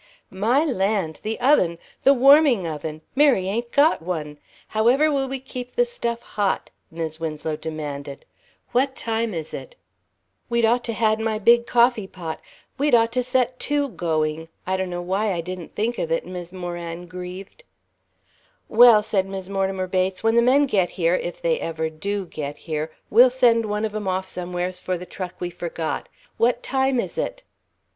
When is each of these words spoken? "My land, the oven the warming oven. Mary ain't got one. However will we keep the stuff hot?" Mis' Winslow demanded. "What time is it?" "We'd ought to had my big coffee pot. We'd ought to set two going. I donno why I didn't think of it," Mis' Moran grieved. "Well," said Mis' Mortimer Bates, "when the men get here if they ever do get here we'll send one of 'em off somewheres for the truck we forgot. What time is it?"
"My 0.33 0.65
land, 0.65 1.19
the 1.21 1.39
oven 1.39 1.77
the 2.01 2.13
warming 2.15 2.65
oven. 2.65 3.01
Mary 3.15 3.45
ain't 3.47 3.71
got 3.71 4.01
one. 4.01 4.39
However 4.69 5.11
will 5.11 5.27
we 5.27 5.39
keep 5.39 5.73
the 5.75 5.85
stuff 5.85 6.23
hot?" 6.23 6.71
Mis' 6.89 7.19
Winslow 7.19 7.55
demanded. 7.55 8.25
"What 8.71 8.95
time 8.95 9.31
is 9.35 9.53
it?" 9.53 9.75
"We'd 10.49 10.65
ought 10.65 10.83
to 10.85 10.93
had 10.93 11.19
my 11.19 11.37
big 11.37 11.67
coffee 11.67 12.07
pot. 12.07 12.41
We'd 12.79 12.95
ought 12.95 13.11
to 13.11 13.21
set 13.21 13.59
two 13.59 13.89
going. 13.89 14.47
I 14.65 14.75
donno 14.75 15.03
why 15.03 15.33
I 15.33 15.41
didn't 15.41 15.75
think 15.75 15.99
of 15.99 16.11
it," 16.11 16.25
Mis' 16.25 16.51
Moran 16.51 17.05
grieved. 17.05 17.63
"Well," 18.67 19.03
said 19.03 19.27
Mis' 19.27 19.49
Mortimer 19.49 19.85
Bates, 19.85 20.23
"when 20.23 20.33
the 20.33 20.41
men 20.41 20.65
get 20.65 20.89
here 20.89 21.13
if 21.13 21.43
they 21.43 21.59
ever 21.59 21.91
do 21.91 22.25
get 22.25 22.57
here 22.57 22.91
we'll 23.11 23.29
send 23.29 23.67
one 23.67 23.85
of 23.85 23.93
'em 23.95 24.07
off 24.07 24.27
somewheres 24.27 24.79
for 24.81 24.97
the 24.97 25.05
truck 25.05 25.35
we 25.39 25.51
forgot. 25.51 26.09
What 26.37 26.63
time 26.63 26.99
is 26.99 27.19
it?" 27.19 27.43